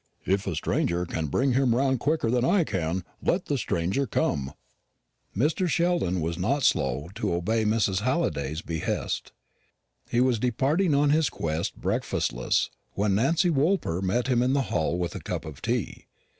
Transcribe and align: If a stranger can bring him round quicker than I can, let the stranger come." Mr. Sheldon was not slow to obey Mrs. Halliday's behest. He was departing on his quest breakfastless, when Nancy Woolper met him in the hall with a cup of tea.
If 0.25 0.47
a 0.47 0.55
stranger 0.55 1.05
can 1.05 1.27
bring 1.27 1.53
him 1.53 1.75
round 1.75 1.99
quicker 1.99 2.31
than 2.31 2.43
I 2.43 2.63
can, 2.63 3.03
let 3.21 3.45
the 3.45 3.55
stranger 3.55 4.07
come." 4.07 4.53
Mr. 5.37 5.67
Sheldon 5.69 6.21
was 6.21 6.39
not 6.39 6.63
slow 6.63 7.11
to 7.13 7.31
obey 7.35 7.65
Mrs. 7.65 7.99
Halliday's 7.99 8.63
behest. 8.63 9.31
He 10.09 10.19
was 10.19 10.39
departing 10.39 10.95
on 10.95 11.11
his 11.11 11.29
quest 11.29 11.79
breakfastless, 11.79 12.71
when 12.93 13.13
Nancy 13.13 13.51
Woolper 13.51 14.01
met 14.01 14.25
him 14.25 14.41
in 14.41 14.53
the 14.53 14.61
hall 14.73 14.97
with 14.97 15.13
a 15.13 15.19
cup 15.21 15.45
of 15.45 15.61
tea. 15.61 16.07